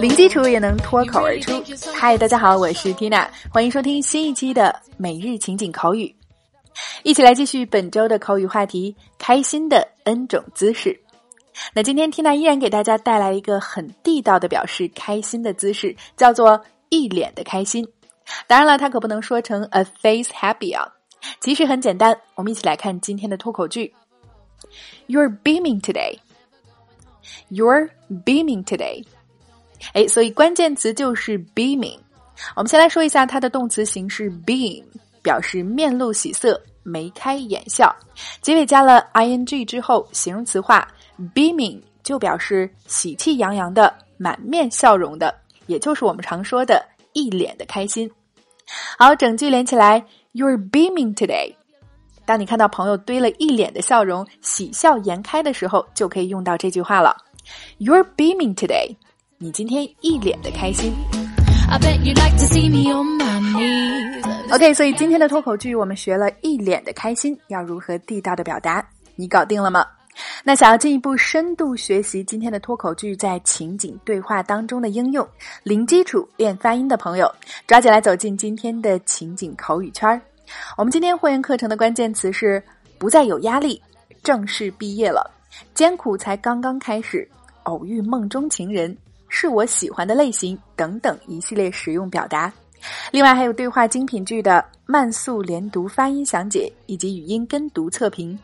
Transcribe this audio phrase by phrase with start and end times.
[0.00, 1.62] 零基础也能脱口而出。
[1.94, 6.16] 嗨，大家好，我是 Tina，欢迎收听新一期的每日情景口语。
[7.02, 10.98] 一起来继续本周的口语话题：开心的 N 种姿势。
[11.74, 17.86] 那今天 Tina 依然给大家带来一个很地道的表示开心的姿势，叫做一脸的开心。
[18.46, 20.88] 当然了，它可不能说成 a face happy 啊。
[21.40, 23.94] 其实很简单，我们一起来看今天的脱口剧。
[25.06, 26.18] You're beaming today.
[27.50, 29.04] You're beaming today.
[29.94, 31.98] 哎，所以关键词就是 beaming。
[32.56, 34.84] 我们先来说一下它的动词形式 beam，
[35.22, 37.94] 表示面露喜色、眉开眼笑。
[38.40, 40.88] 结尾加了 ing 之后，形容词化
[41.34, 45.34] ，beaming 就表示喜气洋洋的、满面笑容的，
[45.66, 48.10] 也就是我们常说的一脸的开心。
[48.98, 51.54] 好，整句连起来，You're beaming today。
[52.24, 57.16] 当你看到朋友堆了一脸的笑容、喜笑颜开的时候，就可以用到这句话了。
[57.78, 58.96] You're beaming today，
[59.38, 60.94] 你今天一脸的开心。
[64.52, 69.86] OK，所以今天的脱口剧我们学了一脸的开心要如何地道的表达，你搞定了吗？
[70.44, 75.26] 那想要进一步深度学习今天的脱口剧在情景对话当中的应用，
[75.62, 77.34] 零基础练发音的朋友，
[77.66, 80.20] 抓紧来走进今天的情景口语圈儿。
[80.76, 82.62] 我们今天会员课程的关键词是
[82.98, 83.80] 不再有压力，
[84.22, 85.30] 正式毕业了，
[85.74, 87.28] 艰苦才刚刚开始，
[87.64, 88.96] 偶遇梦中情人，
[89.28, 92.52] 是我喜欢的类型等等一系列实用表达。
[93.12, 98.36] 另外还有对话精品剧的慢速连读发音详解以及语音跟读测评。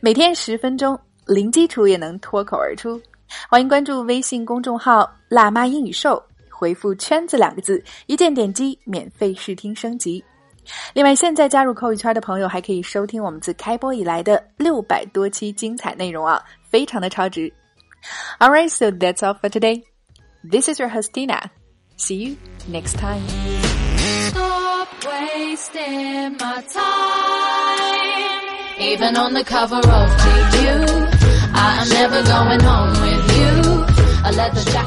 [0.00, 3.00] 每天十分钟，零基础也能脱口而出。
[3.48, 10.24] 欢迎关注微信公众号“辣妈英语秀”，回复“圈子”两个字，一键点击免费试听升级。
[10.93, 17.51] 另外，现在加入口语圈的朋友还可以收听我们自开播以来的六百多期精彩内容啊，非常的超值。
[18.39, 19.83] All right, so that's all for today.
[20.43, 21.51] This is your host Tina.
[21.97, 22.35] See you
[22.69, 23.21] next time.
[24.29, 26.83] Stop wasting my time.
[28.77, 30.85] Even on the cover of GQ,
[31.53, 33.85] I am never going home with you.
[34.25, 34.78] A leather jacket don't